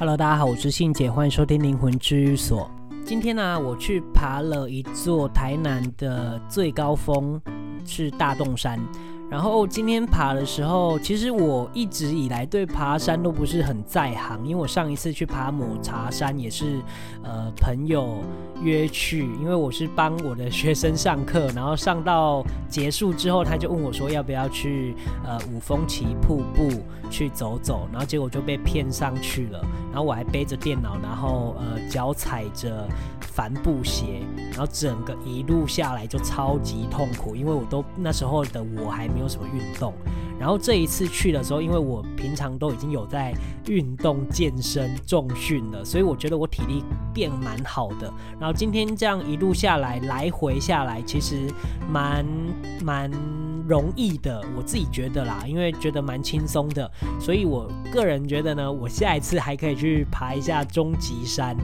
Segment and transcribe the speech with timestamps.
[0.00, 2.70] Hello，大家好，我是信姐，欢迎收听灵魂之所。
[3.04, 7.38] 今天呢、我去爬了一座台南的最高峰，
[7.84, 8.80] 是大洞山。
[9.30, 16.82] 然后今天爬的时候，其实我一直以来对爬山都不是很在行，因为我上一次去爬抹茶山也是，
[17.22, 18.18] 呃，朋友
[18.60, 26.68] 约去，因为我是帮我的学生上课，然后上到结束之后，他就问我说要不要去呃五峰旗瀑布
[27.08, 32.84] 去走走，然后结果就被骗上去了，然后我还背着电脑，然后呃脚踩着
[33.20, 39.19] 帆布鞋，然后整个一路下来就超级痛苦，因为我都那时候的我还没。
[39.20, 39.92] 没有什么运动，
[40.38, 43.34] 然后这一次去的时候，因为我平常都已经有在
[43.66, 48.10] 运动、健身、重训了，所以我觉得我体力变蛮好的。
[48.40, 51.52] 然后今天这样一路下来，来回下来，其实
[51.86, 52.24] 蛮
[52.82, 53.10] 蛮
[53.68, 56.90] 容易的，我自己觉得啦，因为觉得蛮轻松的，
[57.20, 61.54] 所以我个人觉得呢，我下一次还可以去爬一下终极山。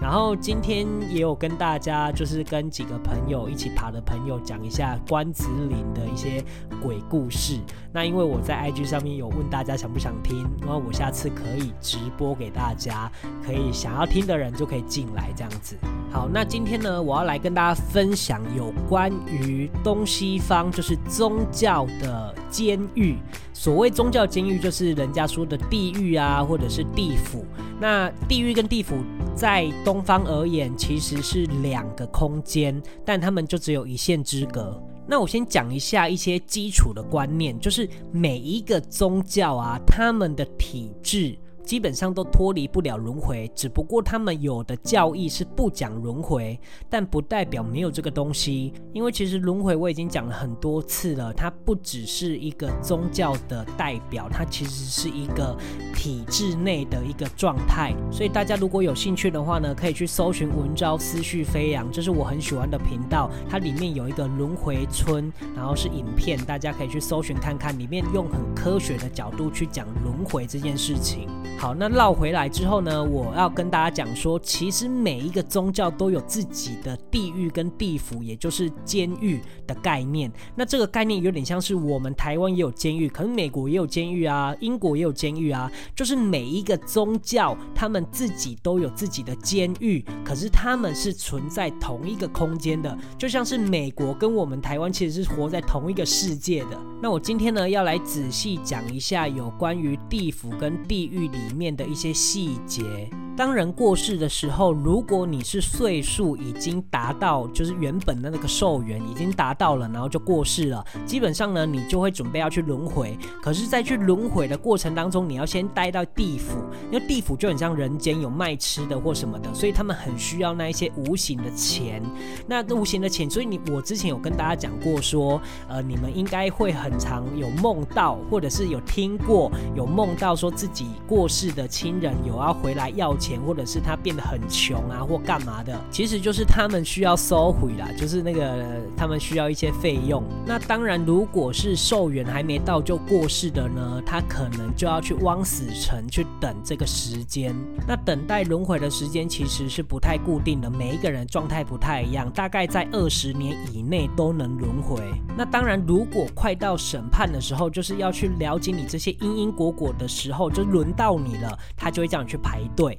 [0.00, 6.44] 然后今天也有跟大家，就是跟几个朋友一起爬的朋友讲一下关子岭的一些
[6.82, 7.58] 鬼故事。
[7.92, 13.10] 那因为我在 IG 上面有问大家想不想听，然后我下次可以直播给大家，
[13.44, 15.76] 可以想要听的人就可以进来这样子。
[16.10, 23.16] 好，那今天呢，我要来跟大家分享有关于东西方就是宗教的监狱。
[23.52, 27.44] 所谓宗教监狱，就是人家说的地狱啊，或者是地府。
[27.80, 28.94] 那地狱跟地府
[29.34, 34.80] 在东方而言，其实是两个空间，但他们就只有一线之隔。
[35.06, 41.36] 那我先讲一下一些基础的观念，就是每一个宗教啊，他们的体制。
[41.64, 48.72] 基本上都脱离不了轮回，只不过他们有的教义是不讲轮回，但不代表没有这个东西。
[48.92, 55.56] 因为其实轮回我已经讲了很多次了，它不只是一个宗教的代表，它其实是一个
[55.94, 57.94] 体制内的一个状态。
[58.12, 71.26] 所以大家如果有兴趣的话呢，可以去搜寻文昭思绪飞扬，这是我很喜欢的频道，它里面有一个轮回村，然后是影片，大家可以去搜寻看看，里面用很科学的角度去讲轮回这件事情。
[71.64, 80.30] 好，那绕回来之后呢，我要跟大家讲说，其实每一个宗教都有自己的地狱跟地府，也就是监狱的概念。
[80.54, 96.78] 那这个概念有点像是我们台湾也有监狱，可能美国也有监狱啊，英国也有监狱啊，就是每一个宗教他们自己都有自己的监狱，可是他们是存在同一个空间的，就像是美国跟我们台湾其实是活在同一个世界的。
[97.00, 103.08] 那我今天呢，要来仔细讲一下有关于地府跟地狱里面的一些细节。
[103.36, 113.18] 当人过世的时候，如果你是岁数已经达到，就是原本的那个寿元已经达到了，然后就过世了，基本上呢，你就会准备要去轮回。
[113.42, 116.58] 可是，在去轮回的过程当中，你要先待到地府，
[116.92, 122.00] 因为地府就很像人间，有卖吃的或什么的，所以他们很需要那一些无形的钱。
[122.46, 133.34] 那无形的钱，所以你我之前有跟大家讲过说，呃，你们应该会很常有梦到，或者是有听过有梦到说自己过世的亲人有要回来要钱。
[133.44, 138.64] 或者是他变得很穷啊，或干嘛的，其实就是他们需要收回啦，就是那个
[138.96, 140.22] 他们需要一些费用。
[140.46, 147.54] 那当然，如果是寿元还没到就过世的呢，他可能就要去枉死城去等这个时间。
[147.86, 154.98] 那等待轮回的时间其实是不太固定的，每一个人状态不太一样，大概在二十年以内都能轮回。
[155.36, 162.98] 那当然，如果快到审判的时候，就是要去了解你这些因因果果的时候，就轮到你了，他就会叫你去排队。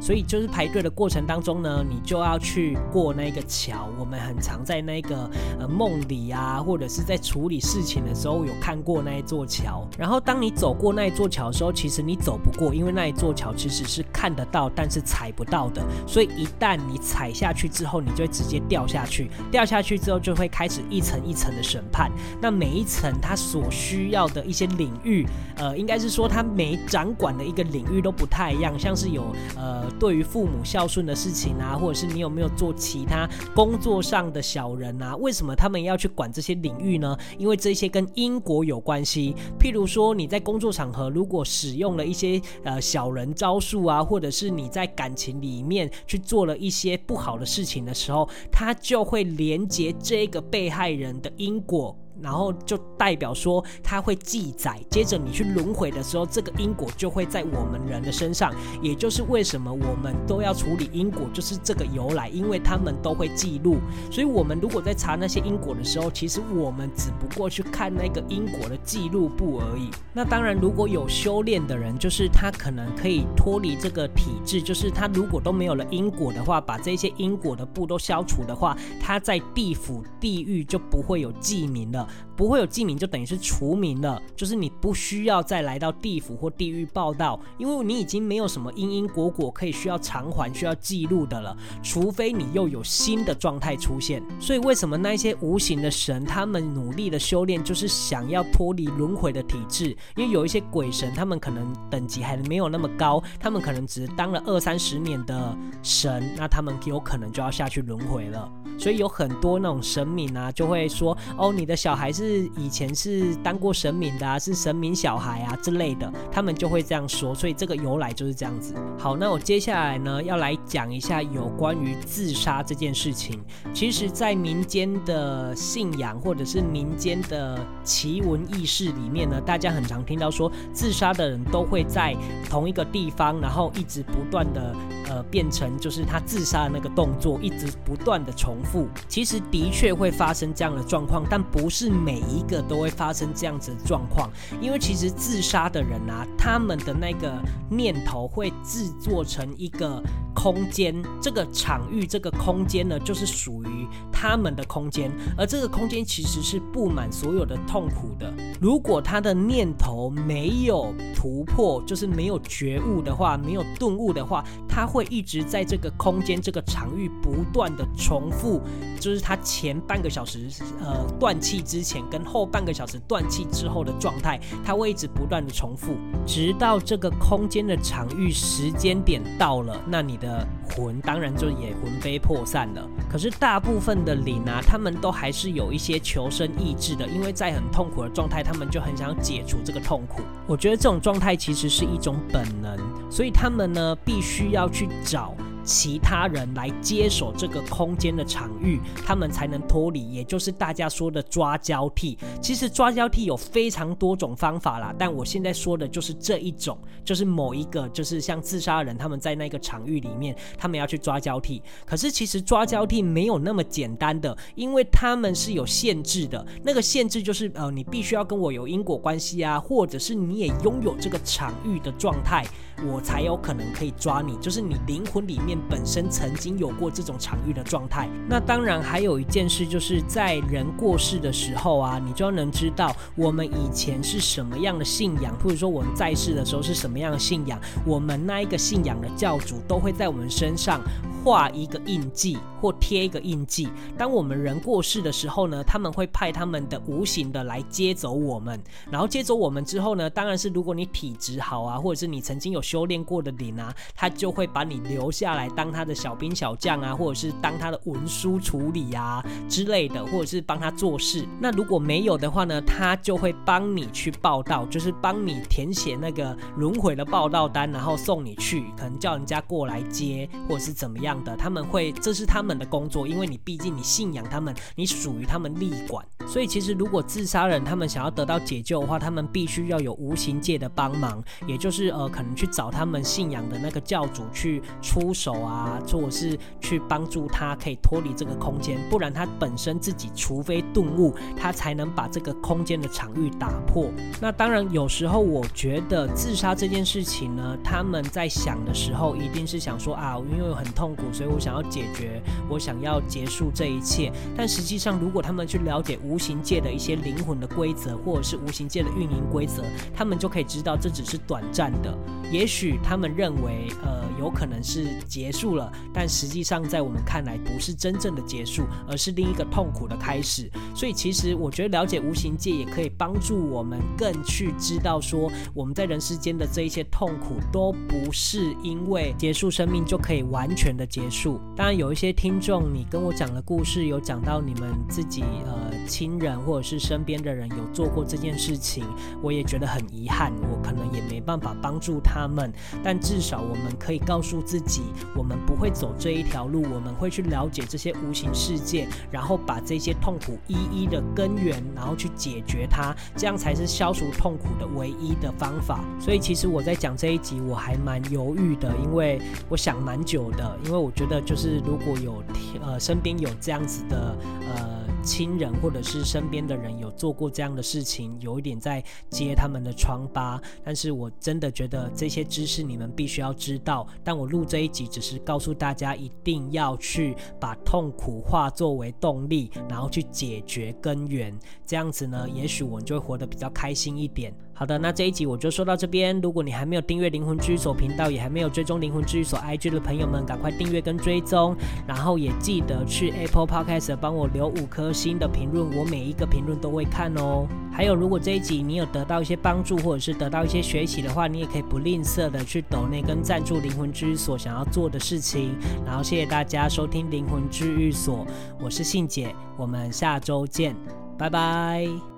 [0.00, 3.88] 所以就是排队的过程当中呢，你就要去过那个桥。
[3.98, 9.88] 我们很常在那个呃梦里啊，或者是在处理事情的时候有看过那一座桥。
[9.96, 15.82] 然后当你走过那一座桥的时候，其实你走不过，因为那一座桥其实是看得到，但是踩不到的。
[16.06, 19.30] 所以一旦你踩下去之后，你就会直接掉下去。
[19.50, 22.10] 掉下去之后，就会开始一层一层的审判。
[22.42, 25.26] 那每一层它所需要的一些领域，
[25.56, 29.24] 呃，应该是说它每掌管的一个领域都不太一样，像是有
[29.56, 29.83] 呃。
[29.98, 35.16] 对于父母孝顺的事情啊，或者是你有没有做其他工作上的小人啊？
[35.16, 37.16] 为什么他们要去管这些领域呢？
[37.38, 39.34] 因为这些跟因果有关系。
[39.58, 51.96] 譬如说你在工作场合如果使用了一些呃小人招数啊，或者是你在感情里面去做了一些不好的事情的时候，他就会连接这个被害人的因果。
[52.22, 58.54] 然后就代表说它会记载，接着你去轮回的时候，这个因果就会在我们人的身上。
[58.80, 63.78] 也就是为什么我们都要处理因果，就是这个由来，因为他们都会记录。
[64.10, 69.90] 所以，我们如果在查那些因果的时候，其实我们只不过去看那个因果的记录簿而已。
[70.12, 82.03] 那当然，如果有修炼的人，就是他可能可以脱离这个体制，就是他如果都没有了因果的话，把这些因果的簿都消除的话，他在地府、地狱就不会有记名了。
[82.04, 82.08] 啊。
[82.36, 94.20] 不会有记名，就等于是除名了，就是你不需要再来到地府或地狱报道，因为你已经没有什么因因果果可以需要偿还、需要记录的了，除非你又有新的状态出现。
[94.40, 99.96] 所以为什么那些无形的神，他们努力的修炼，就是想要脱离轮回的体制？
[100.16, 108.50] 因为有一些鬼神，他们可能等级还没有那么高，他们可能只当了二三十年的神，那他们有可能就要下去轮回了。
[108.76, 118.74] 所以有很多那种神明啊，就会说：“哦，你的小孩是。”是以前是当过神明的啊，是神明小孩啊之类的，他们就会这样说，所以这个由来就是这样子。
[118.98, 123.40] 好，那我接下来呢要来讲一下有关于自杀这件事情。
[123.72, 132.16] 其实，在民间的信仰或者是民间的奇闻异事里面呢，大家很常听到说，自杀的人都会在
[132.48, 134.74] 同一个地方，然后一直不断的
[135.08, 138.88] 呃变成就是他自杀的那个动作，一直不断的重复。
[139.08, 144.30] 其实的确会发生这样的状况，但不是每一个都会发生这样子的状况，
[144.60, 147.40] 因为其实自杀的人啊，他们的那个
[147.70, 150.02] 念头会制作成一个
[150.34, 158.32] 空间，这个场域，这个空间呢，就是属于他们的空间，而这个空间其实是布满所有的痛苦的。
[158.60, 168.62] 如果他的念头没有突破，就是没有觉悟的话，没有顿悟的话，他会一直在这个空间、这个场域不断的重复，
[169.00, 170.48] 就是他前半个小时
[170.80, 172.04] 呃断气之前。
[172.10, 182.86] 跟后半个小时断气之后的状态，它会一直不断的重复，直到这个空间的场域时间点到了，那你的魂当然就也魂飞魄散了。
[183.10, 190.20] 可是大部分的灵啊，他们都还是有一些求生意志的，因为在很痛苦的状态，他们就很想解除这个痛苦。
[190.46, 192.78] 我觉得这种状态其实是一种本能，
[193.10, 195.34] 所以他们呢必须要去找。
[195.64, 202.16] 其他人来接手这个空间的场域，他们才能脱离，也就是大家说的抓交替。
[202.40, 211.62] 其实抓交替有非常多种方法啦，但我现在说的就是这一种，就是某一个，就是像自杀人，他们在那个场域里面，他们要去抓交替。
[211.86, 216.44] 可是其实抓交替没有那么简单的，因为他们是有限制的。
[216.62, 222.44] 那个限制就是，呃，你必须要跟我有因果关系啊，或者是你也拥有这个场域的状态。
[222.84, 228.08] 我才有可能可以抓你，就是你灵魂里面本身曾经有过这种场域的状态。
[228.28, 240.80] 那当然还有一件事，就是在人过世的时候啊，你就要能知道我们以前是什么样的信仰，或者说我们在世的时候是什么样的信仰，我们那一个信仰的教主都会在我们身上。
[241.24, 243.66] 画一个印记或贴一个印记。
[243.96, 248.62] 当我们人过世的时候呢，他们会派他们的无形的来接走我们。
[248.90, 261.26] 然后接走我们之后呢，当然是如果你体质好啊，或者是你曾经有修炼过的灵啊，他就会把你留下来当他的小兵小将啊，或者是当他的文书处理啊之类的，或者是帮他做事。
[261.40, 271.14] 那如果没有的话呢，他就会帮你去报道，就是帮你填写那个轮回的报道单，然后送你去，可能叫人家过来接，或者是怎么样。
[271.24, 293.90] 的他们会，这是他们的工作，因为你毕竟你信仰他们，你属于他们立管，所以其实如果自杀人他们想要得到解救的话，他们必须要有无形界的帮忙，也就是呃可能去找他们信仰的那个教主去出手啊，或者是去帮助他可以脱离这个空间，不然他本身自己除非顿悟，他才能把这个空间的场域打破。
[294.20, 301.02] 那当然有时候我觉得自杀这件事情呢，他们在想的时候一定是想说啊，因为很痛苦。
[301.12, 304.12] 所以我想要解决，我想要结束这一切。
[304.36, 309.62] 但实际上，如果他们去了解无形界的一些灵魂的规则，或者是无形界的运营规则，
[309.94, 311.96] 他们就可以知道这只是短暂的。
[312.32, 320.50] 也许他们认为，呃，有可能是结结束了，但实际上在我们看来，不是真正的结束，而是另一个痛苦的开始。
[320.74, 331.40] 所以，其实我觉得了解无形界也可以帮助我们更去知道，说我们在人世间的这一些痛苦，都不是因为结束生命就可以完全的结束。
[331.56, 338.84] 当然，有一些听众，你跟我讲的故事有讲到你们自己呃亲人或者是身边的人有做过这件事情，
[339.22, 340.30] 我也觉得很遗憾。
[340.52, 342.52] 我可能也没办法帮助他们，
[342.82, 344.82] 但至少我们可以告诉自己，
[345.16, 355.84] 我们不会走这一条路，我们会去了解这些无形世界，然后把这些痛苦一一的根源，然后去解决它，这样才是消除痛苦的唯一的方法。
[356.00, 362.22] 所以其实我在讲这一集，我还蛮犹豫的，因为我想蛮久的，因为我觉得就是如果有
[362.64, 364.16] 呃身边有这样子的
[364.48, 364.73] 呃。
[365.04, 373.86] 亲人或者是身边的人有做过这样的事情，有一点在揭他们的疮疤，但是我真的觉得这些知识你们必须要知道。
[374.02, 381.38] 但我录这一集只是告诉大家，一定要去把痛苦化作为动力，然后去解决根源。
[381.66, 384.34] 这样子呢，也许我们就会活得比较开心一点。
[384.56, 386.20] 好的，那这一集我就说到这边。
[386.20, 391.56] 如果你还没有订阅灵魂居所频道，也还没有追踪灵魂居所 IG 的朋友们，赶快订阅跟追踪，
[391.88, 397.46] 然后也记得去 Apple Podcast 帮我留五颗星的评论，我每一个评论都会看哦。
[397.72, 405.56] 还有，如果这一集你有得到一些帮助，或者是得到一些学习的话，你也可以不吝啬的去抖内跟赞助灵魂居所想要做的事情。
[405.84, 408.24] 然后谢谢大家收听灵魂治愈所，
[408.62, 410.76] 我是信姐，我们下周见，
[411.18, 412.13] 拜拜。